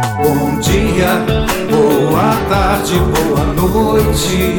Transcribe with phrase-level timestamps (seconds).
[0.00, 1.20] Bom dia,
[1.70, 4.58] boa tarde, boa noite.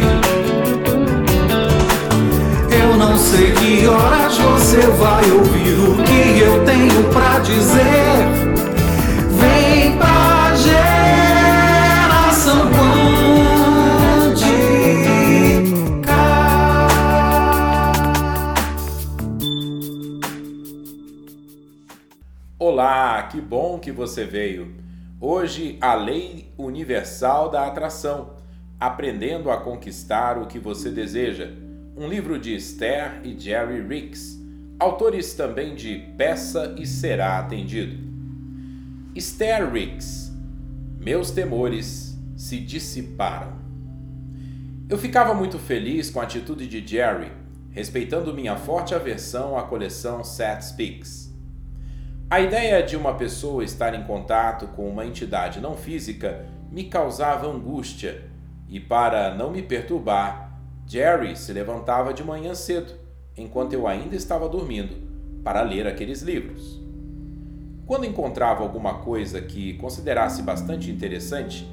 [2.70, 8.27] Eu não sei que horas você vai ouvir o que eu tenho pra dizer.
[9.39, 12.92] Vem pra geração quântica.
[22.60, 24.80] Olá, que bom que você veio.
[25.24, 28.32] Hoje, a lei universal da atração,
[28.79, 31.48] aprendendo a conquistar o que você deseja.
[31.96, 34.42] Um livro de Esther e Jerry Ricks,
[34.80, 38.00] autores também de Peça e Será Atendido.
[39.14, 40.31] Esther Ricks,
[41.00, 43.53] meus temores se dissiparam.
[44.90, 47.31] Eu ficava muito feliz com a atitude de Jerry,
[47.70, 51.31] respeitando minha forte aversão à coleção Seth Speaks.
[52.31, 57.46] A ideia de uma pessoa estar em contato com uma entidade não física me causava
[57.46, 58.23] angústia,
[58.70, 60.58] e para não me perturbar,
[60.88, 62.94] Jerry se levantava de manhã cedo,
[63.36, 64.96] enquanto eu ainda estava dormindo,
[65.44, 66.82] para ler aqueles livros.
[67.86, 71.70] Quando encontrava alguma coisa que considerasse bastante interessante,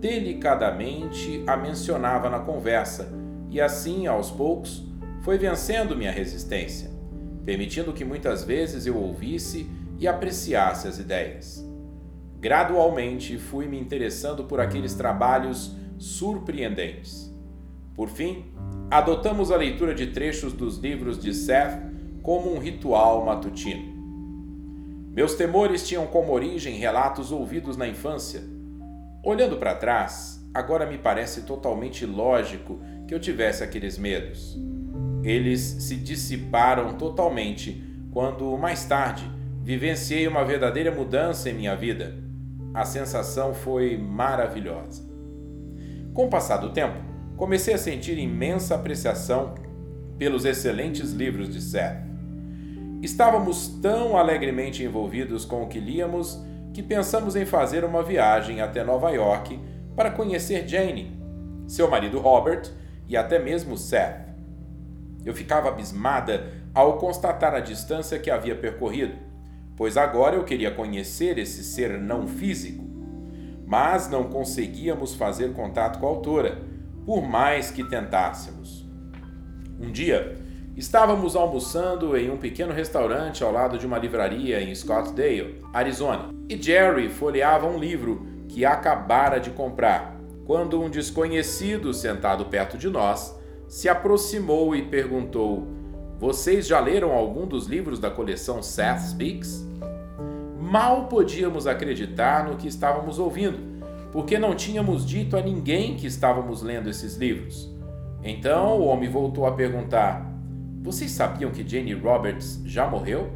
[0.00, 3.08] delicadamente a mencionava na conversa,
[3.48, 4.82] e assim, aos poucos,
[5.20, 6.90] foi vencendo minha resistência,
[7.44, 9.70] permitindo que muitas vezes eu ouvisse
[10.02, 11.64] e apreciasse as ideias.
[12.40, 17.32] Gradualmente fui me interessando por aqueles trabalhos surpreendentes.
[17.94, 18.52] Por fim,
[18.90, 21.80] adotamos a leitura de trechos dos livros de Seth
[22.20, 23.92] como um ritual matutino.
[25.14, 28.42] Meus temores tinham como origem relatos ouvidos na infância.
[29.22, 34.58] Olhando para trás, agora me parece totalmente lógico que eu tivesse aqueles medos.
[35.22, 39.30] Eles se dissiparam totalmente quando, mais tarde,
[39.62, 42.14] vivenciei uma verdadeira mudança em minha vida.
[42.74, 45.04] A sensação foi maravilhosa.
[46.12, 46.98] Com o passar do tempo,
[47.36, 49.54] comecei a sentir imensa apreciação
[50.18, 52.02] pelos excelentes livros de Seth.
[53.00, 56.42] Estávamos tão alegremente envolvidos com o que líamos
[56.74, 59.60] que pensamos em fazer uma viagem até Nova York
[59.94, 61.20] para conhecer Jane,
[61.68, 62.62] seu marido Robert
[63.06, 64.26] e até mesmo Seth.
[65.24, 69.31] Eu ficava abismada ao constatar a distância que havia percorrido
[69.76, 72.84] pois agora eu queria conhecer esse ser não físico.
[73.66, 76.62] Mas não conseguíamos fazer contato com a autora,
[77.04, 78.86] por mais que tentássemos.
[79.80, 80.36] Um dia,
[80.76, 86.60] estávamos almoçando em um pequeno restaurante ao lado de uma livraria em Scottsdale, Arizona, e
[86.60, 93.36] Jerry folheava um livro que acabara de comprar, quando um desconhecido sentado perto de nós
[93.66, 95.66] se aproximou e perguntou:
[96.22, 99.66] vocês já leram algum dos livros da coleção Seth Speaks?
[100.56, 103.58] Mal podíamos acreditar no que estávamos ouvindo,
[104.12, 107.68] porque não tínhamos dito a ninguém que estávamos lendo esses livros.
[108.22, 110.32] Então o homem voltou a perguntar:
[110.80, 113.32] Vocês sabiam que Jane Roberts já morreu?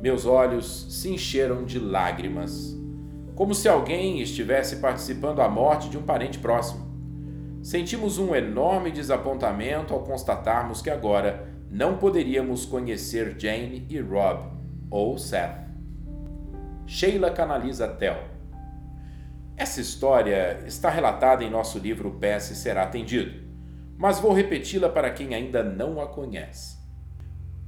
[0.00, 2.74] Meus olhos se encheram de lágrimas,
[3.34, 6.86] como se alguém estivesse participando da morte de um parente próximo.
[7.60, 14.50] Sentimos um enorme desapontamento ao constatarmos que agora não poderíamos conhecer Jane e Rob
[14.90, 15.66] ou Seth.
[16.86, 18.16] Sheila canaliza Tel.
[19.56, 23.42] Essa história está relatada em nosso livro PS Será Atendido,
[23.96, 26.76] mas vou repeti-la para quem ainda não a conhece.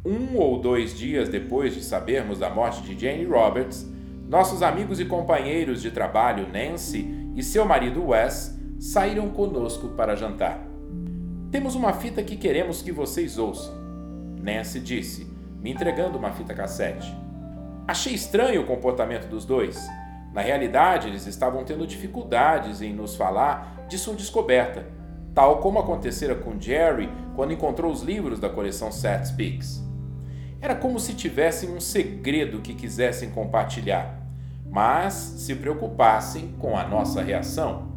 [0.04, 3.90] Um ou dois dias depois de sabermos da morte de Jane Roberts,
[4.28, 10.62] nossos amigos e companheiros de trabalho Nancy e seu marido Wes saíram conosco para jantar.
[11.50, 13.77] Temos uma fita que queremos que vocês ouçam.
[14.40, 15.26] Nancy disse,
[15.60, 17.14] me entregando uma fita cassete.
[17.86, 19.88] Achei estranho o comportamento dos dois.
[20.32, 24.86] Na realidade, eles estavam tendo dificuldades em nos falar de sua descoberta,
[25.34, 29.82] tal como acontecera com Jerry quando encontrou os livros da coleção Seth Speaks.
[30.60, 34.20] Era como se tivessem um segredo que quisessem compartilhar,
[34.70, 37.92] mas se preocupassem com a nossa reação.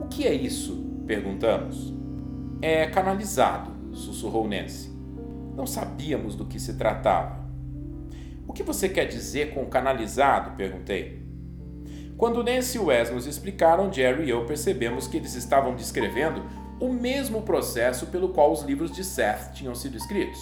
[0.00, 0.86] O que é isso?
[1.06, 1.92] perguntamos.
[2.62, 4.89] É canalizado, sussurrou Nancy.
[5.54, 7.40] Não sabíamos do que se tratava.
[8.46, 10.56] O que você quer dizer com canalizado?
[10.56, 11.20] perguntei.
[12.16, 16.42] Quando Nancy e Wes nos explicaram, Jerry e eu percebemos que eles estavam descrevendo
[16.80, 20.38] o mesmo processo pelo qual os livros de Seth tinham sido escritos.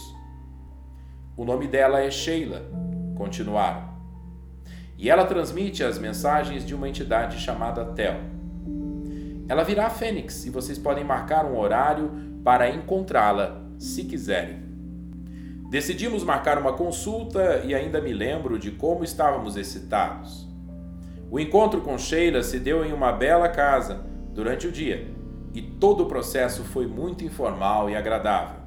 [1.37, 2.69] O nome dela é Sheila,
[3.17, 3.97] continuaram.
[4.97, 8.17] E ela transmite as mensagens de uma entidade chamada Tel.
[9.49, 12.11] Ela virá a Fênix e vocês podem marcar um horário
[12.43, 14.68] para encontrá-la, se quiserem.
[15.69, 20.49] Decidimos marcar uma consulta e ainda me lembro de como estávamos excitados.
[21.31, 25.07] O encontro com Sheila se deu em uma bela casa durante o dia
[25.53, 28.61] e todo o processo foi muito informal e agradável.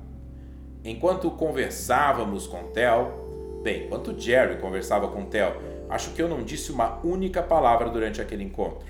[0.85, 5.55] Enquanto conversávamos com Tel, bem, enquanto Jerry conversava com Tel,
[5.89, 8.85] acho que eu não disse uma única palavra durante aquele encontro.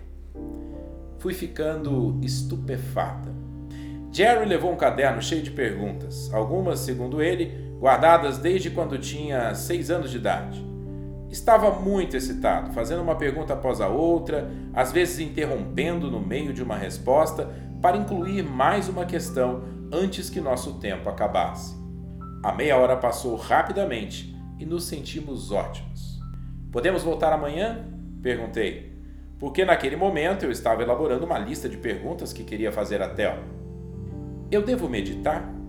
[1.17, 3.31] Fui ficando estupefata.
[4.11, 9.89] Jerry levou um caderno cheio de perguntas, algumas, segundo ele, guardadas desde quando tinha seis
[9.89, 10.63] anos de idade.
[11.31, 16.61] Estava muito excitado, fazendo uma pergunta após a outra, às vezes interrompendo no meio de
[16.61, 17.49] uma resposta
[17.81, 21.75] para incluir mais uma questão antes que nosso tempo acabasse.
[22.43, 26.19] A meia hora passou rapidamente e nos sentimos ótimos.
[26.71, 27.87] Podemos voltar amanhã?
[28.21, 28.95] perguntei,
[29.39, 33.39] porque naquele momento eu estava elaborando uma lista de perguntas que queria fazer a Tel.
[34.51, 35.60] Eu devo meditar?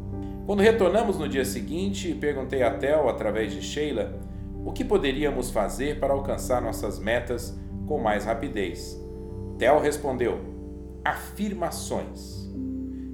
[0.44, 4.18] Quando retornamos no dia seguinte, perguntei a Tel, através de Sheila,
[4.64, 7.56] o que poderíamos fazer para alcançar nossas metas
[7.86, 9.00] com mais rapidez.
[9.56, 10.40] Tel respondeu:
[11.04, 12.50] afirmações.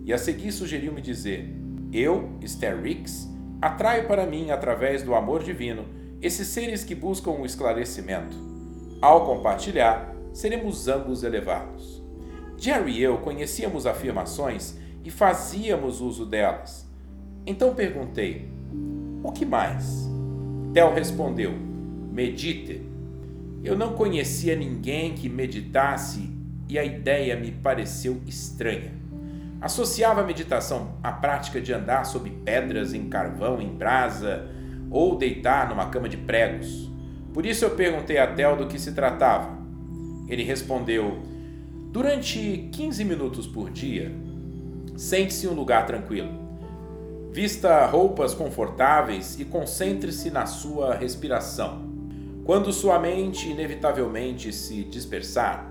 [0.06, 1.54] E a seguir sugeriu-me dizer:
[1.92, 3.28] Eu, Esther Ricks,
[3.60, 5.84] atraio para mim, através do amor divino,
[6.22, 8.36] esses seres que buscam o esclarecimento.
[9.02, 12.02] Ao compartilhar, seremos ambos elevados.
[12.56, 16.87] Jerry e eu conhecíamos afirmações e fazíamos uso delas.
[17.48, 18.46] Então perguntei:
[19.22, 20.06] O que mais?
[20.74, 21.54] Tel respondeu:
[22.12, 22.82] Medite.
[23.64, 26.28] Eu não conhecia ninguém que meditasse
[26.68, 28.92] e a ideia me pareceu estranha.
[29.62, 34.46] Associava a meditação à prática de andar sob pedras em carvão em brasa
[34.90, 36.92] ou deitar numa cama de pregos.
[37.32, 39.56] Por isso eu perguntei a Tel do que se tratava.
[40.28, 41.22] Ele respondeu:
[41.90, 44.12] Durante 15 minutos por dia,
[44.98, 46.47] sente-se em um lugar tranquilo.
[47.40, 51.88] Vista roupas confortáveis e concentre-se na sua respiração.
[52.44, 55.64] Quando sua mente inevitavelmente se dispersar,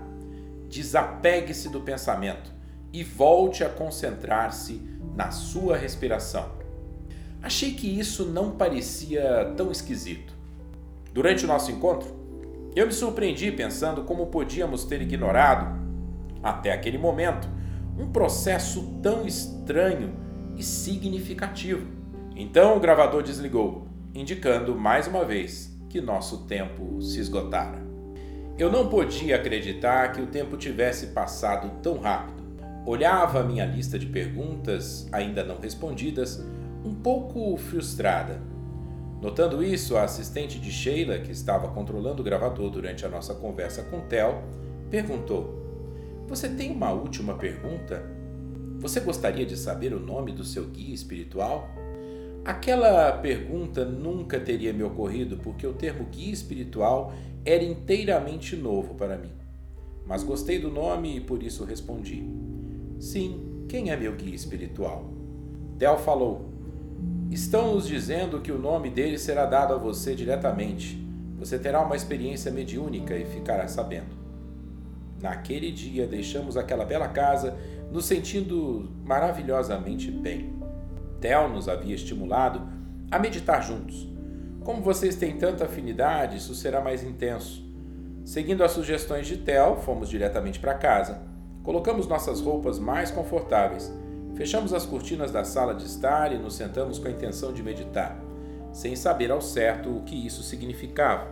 [0.66, 2.50] desapegue-se do pensamento
[2.90, 4.80] e volte a concentrar-se
[5.14, 6.52] na sua respiração.
[7.42, 10.32] Achei que isso não parecia tão esquisito.
[11.12, 12.08] Durante o nosso encontro,
[12.74, 15.78] eu me surpreendi pensando como podíamos ter ignorado,
[16.42, 17.46] até aquele momento,
[17.98, 20.27] um processo tão estranho
[20.58, 21.86] e significativo.
[22.36, 27.86] Então o gravador desligou, indicando mais uma vez que nosso tempo se esgotara.
[28.58, 32.42] Eu não podia acreditar que o tempo tivesse passado tão rápido.
[32.84, 36.44] Olhava minha lista de perguntas, ainda não respondidas,
[36.84, 38.40] um pouco frustrada.
[39.20, 43.82] Notando isso, a assistente de Sheila, que estava controlando o gravador durante a nossa conversa
[43.84, 44.42] com Tel,
[44.90, 48.17] perguntou: Você tem uma última pergunta?
[48.78, 51.68] Você gostaria de saber o nome do seu guia espiritual?
[52.44, 57.12] Aquela pergunta nunca teria me ocorrido porque o termo guia espiritual
[57.44, 59.32] era inteiramente novo para mim.
[60.06, 62.24] Mas gostei do nome e por isso respondi:
[63.00, 65.12] Sim, quem é meu guia espiritual?
[65.76, 66.48] Del falou:
[67.32, 71.04] Estão nos dizendo que o nome dele será dado a você diretamente.
[71.36, 74.16] Você terá uma experiência mediúnica e ficará sabendo.
[75.20, 77.56] Naquele dia deixamos aquela bela casa
[77.90, 80.52] nos sentindo maravilhosamente bem.
[81.20, 82.62] Tel nos havia estimulado
[83.10, 84.08] a meditar juntos
[84.68, 87.64] como vocês têm tanta afinidade, isso será mais intenso.
[88.22, 91.22] Seguindo as sugestões de Tel, fomos diretamente para casa.
[91.62, 93.90] Colocamos nossas roupas mais confortáveis.
[94.34, 98.20] Fechamos as cortinas da sala de estar e nos sentamos com a intenção de meditar,
[98.70, 101.28] sem saber ao certo o que isso significava.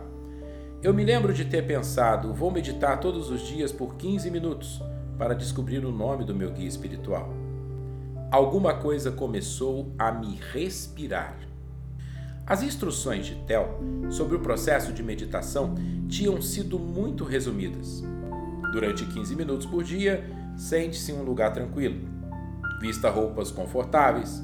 [0.81, 4.81] Eu me lembro de ter pensado: vou meditar todos os dias por 15 minutos
[5.17, 7.33] para descobrir o nome do meu guia espiritual.
[8.29, 11.37] Alguma coisa começou a me respirar.
[12.45, 15.75] As instruções de Tel sobre o processo de meditação
[16.07, 18.03] tinham sido muito resumidas.
[18.71, 20.23] Durante 15 minutos por dia,
[20.55, 22.07] sente-se em um lugar tranquilo,
[22.79, 24.41] vista roupas confortáveis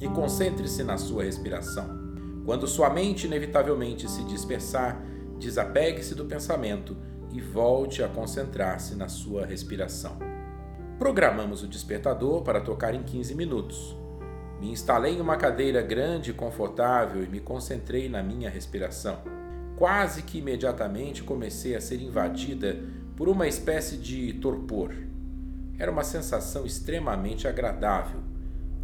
[0.00, 1.98] e concentre-se na sua respiração.
[2.44, 5.00] Quando sua mente inevitavelmente se dispersar,
[5.38, 6.96] desapegue-se do pensamento
[7.32, 10.18] e volte a concentrar-se na sua respiração.
[10.98, 13.96] Programamos o despertador para tocar em 15 minutos.
[14.60, 19.18] Me instalei em uma cadeira grande e confortável e me concentrei na minha respiração.
[19.76, 22.78] Quase que imediatamente comecei a ser invadida
[23.16, 24.94] por uma espécie de torpor.
[25.78, 28.20] Era uma sensação extremamente agradável.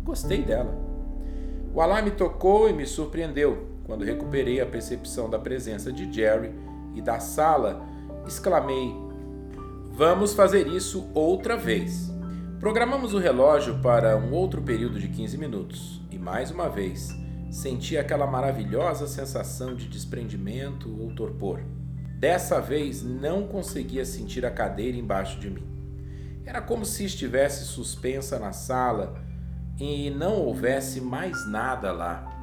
[0.02, 0.74] Gostei dela.
[1.74, 3.66] O alarme tocou e me surpreendeu.
[3.84, 6.54] Quando recuperei a percepção da presença de Jerry
[6.94, 7.86] e da sala,
[8.26, 8.94] exclamei:
[9.92, 12.12] Vamos fazer isso outra vez.
[12.60, 17.14] Programamos o relógio para um outro período de 15 minutos e, mais uma vez,
[17.50, 21.60] senti aquela maravilhosa sensação de desprendimento ou torpor.
[22.18, 25.66] Dessa vez não conseguia sentir a cadeira embaixo de mim.
[26.44, 29.20] Era como se estivesse suspensa na sala
[29.78, 32.35] e não houvesse mais nada lá.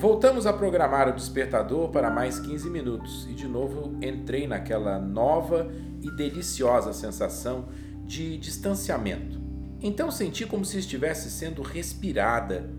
[0.00, 5.70] Voltamos a programar o despertador para mais 15 minutos e de novo entrei naquela nova
[6.00, 7.68] e deliciosa sensação
[8.06, 9.38] de distanciamento.
[9.78, 12.70] Então senti como se estivesse sendo respirada.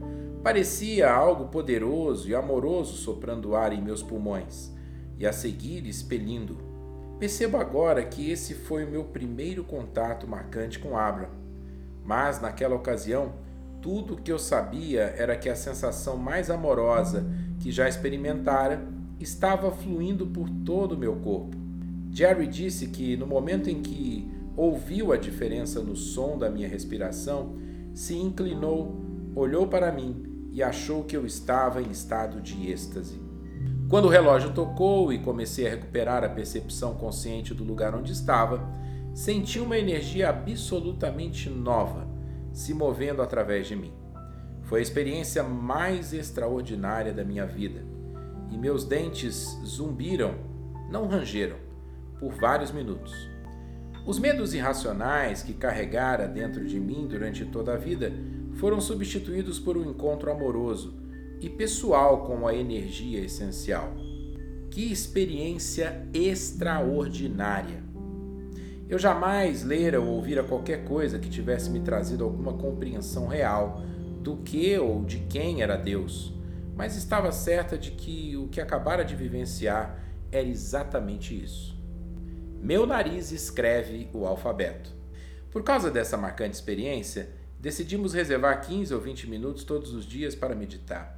[0.42, 4.72] Parecia algo poderoso e amoroso soprando ar em meus pulmões
[5.20, 6.58] e a seguir expelindo.
[7.20, 11.30] Percebo agora que esse foi o meu primeiro contato marcante com Abra.
[12.04, 13.34] Mas naquela ocasião,
[13.82, 17.26] tudo o que eu sabia era que a sensação mais amorosa
[17.60, 18.88] que já experimentara
[19.20, 21.58] estava fluindo por todo o meu corpo.
[22.12, 27.56] Jerry disse que no momento em que ouviu a diferença no som da minha respiração,
[27.94, 29.02] se inclinou,
[29.36, 33.20] olhou para mim e achou que eu estava em estado de êxtase.
[33.90, 38.62] Quando o relógio tocou e comecei a recuperar a percepção consciente do lugar onde estava,
[39.14, 42.11] senti uma energia absolutamente nova
[42.54, 43.94] se movendo através de mim.
[44.64, 47.84] Foi a experiência mais extraordinária da minha vida
[48.52, 50.36] e meus dentes zumbiram,
[50.90, 51.56] não rangeram,
[52.20, 53.14] por vários minutos.
[54.06, 58.12] Os medos irracionais que carregara dentro de mim durante toda a vida
[58.56, 61.00] foram substituídos por um encontro amoroso
[61.40, 63.94] e pessoal com a energia essencial.
[64.70, 67.91] Que experiência extraordinária!
[68.92, 73.82] Eu jamais lera ou ouvira qualquer coisa que tivesse me trazido alguma compreensão real
[74.22, 76.34] do que ou de quem era Deus,
[76.76, 79.98] mas estava certa de que o que acabara de vivenciar
[80.30, 81.74] era exatamente isso.
[82.62, 84.94] Meu nariz escreve o alfabeto.
[85.50, 87.30] Por causa dessa marcante experiência,
[87.62, 91.18] decidimos reservar 15 ou 20 minutos todos os dias para meditar.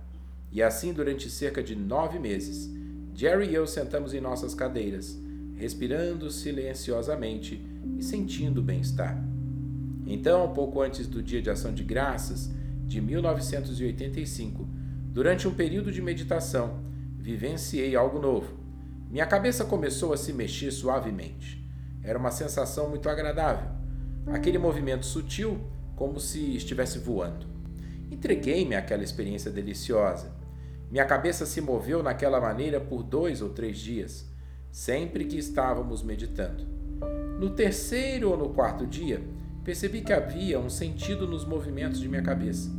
[0.52, 2.70] E assim, durante cerca de nove meses,
[3.16, 5.23] Jerry e eu sentamos em nossas cadeiras
[5.64, 7.66] respirando silenciosamente
[7.98, 9.18] e sentindo bem-estar.
[10.06, 12.52] Então, pouco antes do Dia de Ação de Graças
[12.86, 14.68] de 1985,
[15.14, 16.84] durante um período de meditação,
[17.18, 18.58] vivenciei algo novo.
[19.10, 21.66] Minha cabeça começou a se mexer suavemente.
[22.04, 23.70] Era uma sensação muito agradável.
[24.28, 25.62] Aquele movimento sutil,
[25.96, 27.46] como se estivesse voando.
[28.12, 30.30] Entreguei-me àquela experiência deliciosa.
[30.92, 34.33] Minha cabeça se moveu naquela maneira por dois ou três dias
[34.74, 36.66] sempre que estávamos meditando.
[37.40, 39.22] No terceiro ou no quarto dia,
[39.64, 42.72] percebi que havia um sentido nos movimentos de minha cabeça.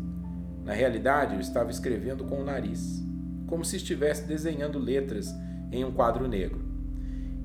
[0.64, 3.00] Na realidade, eu estava escrevendo com o nariz,
[3.46, 5.32] como se estivesse desenhando letras
[5.70, 6.64] em um quadro negro.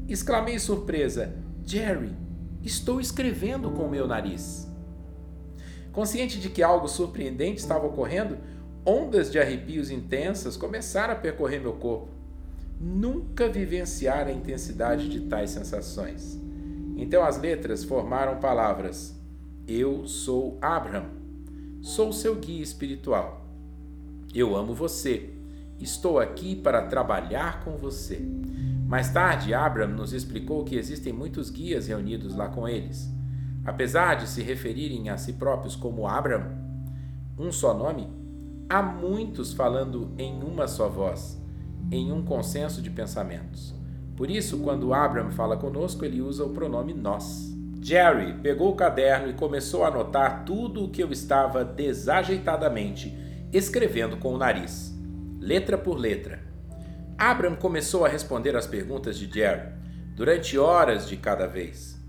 [0.07, 1.31] Exclamei surpresa:
[1.63, 2.17] Jerry,
[2.63, 4.67] estou escrevendo com o meu nariz.
[5.91, 8.35] Consciente de que algo surpreendente estava ocorrendo,
[8.83, 12.18] ondas de arrepios intensas começaram a percorrer meu corpo
[12.79, 16.39] nunca vivenciara a intensidade de tais sensações.
[16.95, 19.15] Então as letras formaram palavras:
[19.67, 21.09] Eu sou Abraham,
[21.81, 23.45] sou seu guia espiritual.
[24.33, 25.29] Eu amo você,
[25.79, 28.21] estou aqui para trabalhar com você.
[28.87, 33.09] Mais tarde, Abraham nos explicou que existem muitos guias reunidos lá com eles.
[33.65, 36.57] Apesar de se referirem a si próprios como Abraham,
[37.37, 38.07] um só nome,
[38.67, 41.38] há muitos falando em uma só voz
[41.91, 43.73] em um consenso de pensamentos.
[44.15, 47.49] Por isso, quando Abraham fala conosco, ele usa o pronome nós.
[47.81, 53.17] Jerry pegou o caderno e começou a anotar tudo o que eu estava desajeitadamente
[53.51, 54.93] escrevendo com o nariz,
[55.39, 56.39] letra por letra.
[57.17, 59.73] Abraham começou a responder às perguntas de Jerry,
[60.15, 61.99] durante horas de cada vez.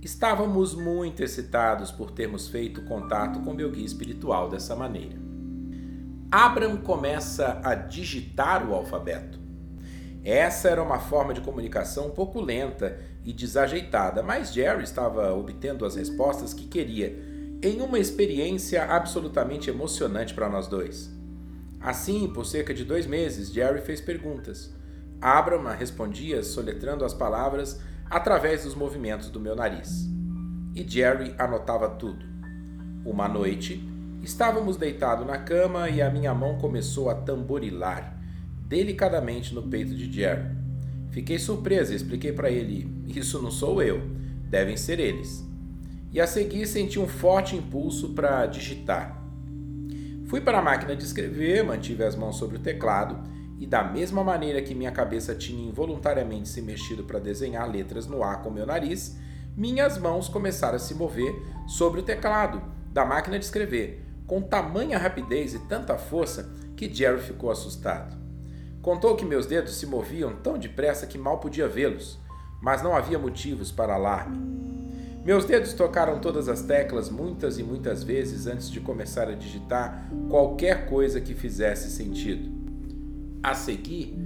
[0.00, 5.25] Estávamos muito excitados por termos feito contato com meu guia espiritual dessa maneira.
[6.30, 9.38] Abraham começa a digitar o alfabeto.
[10.24, 15.86] Essa era uma forma de comunicação um pouco lenta e desajeitada, mas Jerry estava obtendo
[15.86, 17.16] as respostas que queria,
[17.62, 21.14] em uma experiência absolutamente emocionante para nós dois.
[21.80, 24.74] Assim, por cerca de dois meses, Jerry fez perguntas.
[25.20, 27.80] Abraham respondia soletrando as palavras
[28.10, 30.08] através dos movimentos do meu nariz.
[30.74, 32.26] E Jerry anotava tudo.
[33.04, 33.80] Uma noite,
[34.26, 38.18] Estávamos deitados na cama e a minha mão começou a tamborilar
[38.66, 40.50] delicadamente no peito de Jerry.
[41.12, 44.02] Fiquei surpresa e expliquei para ele: Isso não sou eu,
[44.50, 45.46] devem ser eles.
[46.10, 49.16] E a seguir senti um forte impulso para digitar.
[50.26, 53.30] Fui para a máquina de escrever, mantive as mãos sobre o teclado
[53.60, 58.24] e, da mesma maneira que minha cabeça tinha involuntariamente se mexido para desenhar letras no
[58.24, 59.16] ar com meu nariz,
[59.56, 61.32] minhas mãos começaram a se mover
[61.68, 62.60] sobre o teclado
[62.92, 68.16] da máquina de escrever, com tamanha rapidez e tanta força que Jerry ficou assustado.
[68.82, 72.18] Contou que meus dedos se moviam tão depressa que mal podia vê-los,
[72.60, 74.56] mas não havia motivos para alarme.
[75.24, 80.08] Meus dedos tocaram todas as teclas muitas e muitas vezes antes de começar a digitar
[80.30, 82.48] qualquer coisa que fizesse sentido.
[83.42, 84.16] A seguir,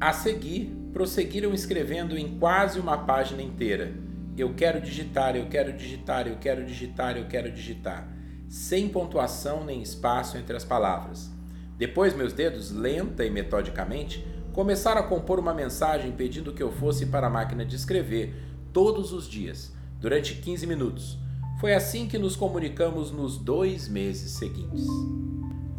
[0.00, 3.92] a seguir, prosseguiram escrevendo em quase uma página inteira.
[4.38, 8.08] Eu quero digitar, eu quero digitar, eu quero digitar, eu quero digitar,
[8.52, 11.30] sem pontuação nem espaço entre as palavras.
[11.78, 17.06] Depois, meus dedos, lenta e metodicamente, começaram a compor uma mensagem pedindo que eu fosse
[17.06, 18.34] para a máquina de escrever
[18.70, 21.18] todos os dias, durante 15 minutos.
[21.60, 24.86] Foi assim que nos comunicamos nos dois meses seguintes.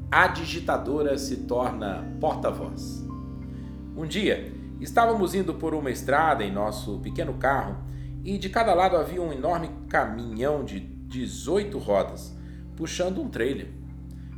[0.09, 3.05] A digitadora se torna porta-voz.
[3.95, 4.51] Um dia,
[4.81, 7.77] estávamos indo por uma estrada em nosso pequeno carro
[8.23, 12.41] e de cada lado havia um enorme caminhão de 18 rodas
[12.75, 13.67] puxando um trailer.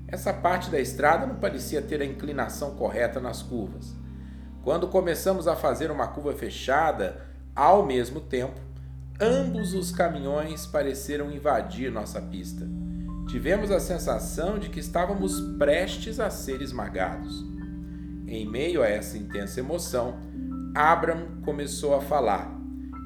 [0.07, 3.95] Essa parte da estrada não parecia ter a inclinação correta nas curvas.
[4.63, 7.25] Quando começamos a fazer uma curva fechada,
[7.55, 8.59] ao mesmo tempo,
[9.19, 12.67] ambos os caminhões pareceram invadir nossa pista.
[13.27, 17.43] Tivemos a sensação de que estávamos prestes a ser esmagados.
[18.27, 20.19] Em meio a essa intensa emoção,
[20.75, 22.53] Abram começou a falar.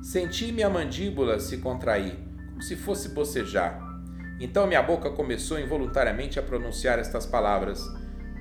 [0.01, 2.17] Senti minha mandíbula se contrair,
[2.49, 3.88] como se fosse bocejar.
[4.39, 7.85] Então minha boca começou involuntariamente a pronunciar estas palavras: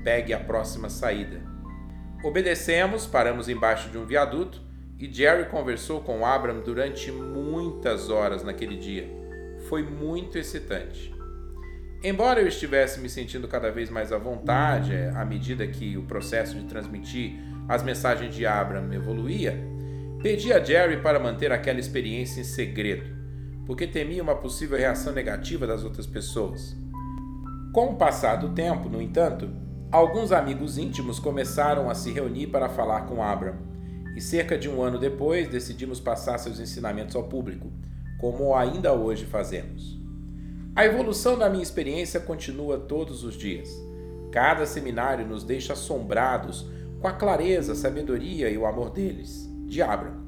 [0.04, 1.42] Pegue a próxima saída.
[2.22, 4.62] Obedecemos, paramos embaixo de um viaduto
[4.98, 9.08] e Jerry conversou com Abram durante muitas horas naquele dia.
[9.68, 11.14] Foi muito excitante.
[12.02, 16.56] Embora eu estivesse me sentindo cada vez mais à vontade à medida que o processo
[16.56, 17.32] de transmitir
[17.68, 19.58] as mensagens de Abram evoluía,
[20.22, 23.17] pedi a Jerry para manter aquela experiência em segredo
[23.68, 26.74] porque temia uma possível reação negativa das outras pessoas.
[27.70, 29.50] Com o passar do tempo, no entanto,
[29.92, 33.56] alguns amigos íntimos começaram a se reunir para falar com Abram,
[34.16, 37.70] e cerca de um ano depois decidimos passar seus ensinamentos ao público,
[38.18, 40.00] como ainda hoje fazemos.
[40.74, 43.68] A evolução da minha experiência continua todos os dias.
[44.32, 46.66] Cada seminário nos deixa assombrados
[47.02, 50.26] com a clareza, a sabedoria e o amor deles, de Abram.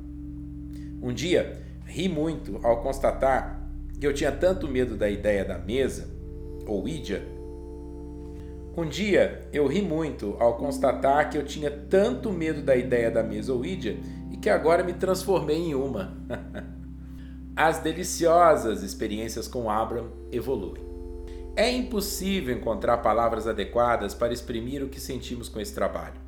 [1.00, 3.60] Um dia, ri muito ao constatar
[3.98, 6.08] que eu tinha tanto medo da ideia da mesa,
[6.66, 7.22] ou Idia.
[8.76, 13.22] Um dia eu ri muito ao constatar que eu tinha tanto medo da ideia da
[13.22, 13.98] mesa ou Idia
[14.30, 16.16] e que agora me transformei em uma.
[17.56, 20.82] As deliciosas experiências com Abram evoluem.
[21.56, 26.20] É impossível encontrar palavras adequadas para exprimir o que sentimos com esse trabalho.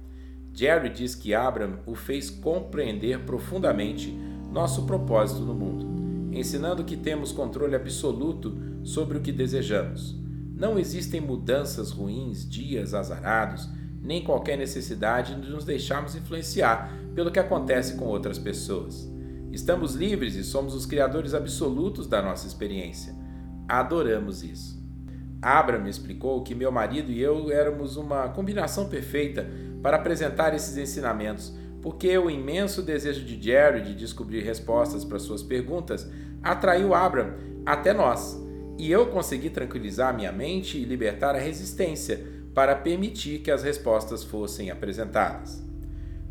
[0.53, 4.15] Jerry diz que Abram o fez compreender profundamente
[4.53, 10.15] nosso propósito no mundo, ensinando que temos controle absoluto sobre o que desejamos.
[10.55, 13.69] Não existem mudanças ruins, dias azarados,
[14.03, 19.11] nem qualquer necessidade de nos deixarmos influenciar pelo que acontece com outras pessoas.
[19.51, 23.15] Estamos livres e somos os criadores absolutos da nossa experiência.
[23.69, 24.83] Adoramos isso.
[25.41, 29.49] Abra me explicou que meu marido e eu éramos uma combinação perfeita
[29.83, 31.53] para apresentar esses ensinamentos
[31.83, 36.09] porque o imenso desejo de Jerry de descobrir respostas para suas perguntas
[36.41, 37.35] atraiu Abram
[37.67, 38.41] até nós,
[38.79, 44.23] e eu consegui tranquilizar minha mente e libertar a resistência para permitir que as respostas
[44.23, 45.63] fossem apresentadas.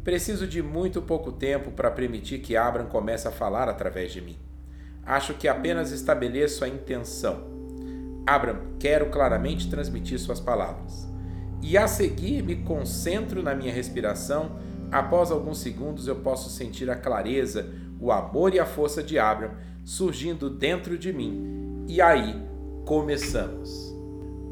[0.04, 4.38] Preciso de muito pouco tempo para permitir que Abram comece a falar através de mim.
[5.06, 7.52] Acho que apenas estabeleço a intenção.
[8.26, 11.08] Abram, quero claramente transmitir suas palavras.
[11.62, 14.60] E a seguir me concentro na minha respiração
[14.92, 19.56] Após alguns segundos, eu posso sentir a clareza, o amor e a força de Abraham
[19.86, 21.86] surgindo dentro de mim.
[21.88, 22.36] E aí,
[22.86, 23.96] começamos.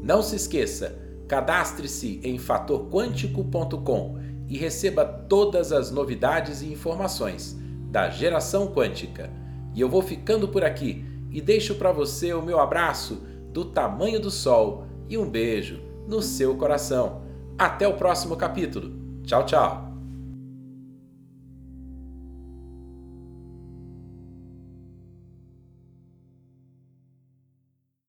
[0.02, 0.98] Não se esqueça,
[1.28, 7.58] cadastre-se em fatorquântico.com e receba todas as novidades e informações
[7.90, 9.30] da geração quântica.
[9.74, 13.22] E eu vou ficando por aqui e deixo para você o meu abraço
[13.52, 17.22] do tamanho do sol e um beijo no seu coração.
[17.58, 18.92] Até o próximo capítulo.
[19.22, 19.89] Tchau, tchau.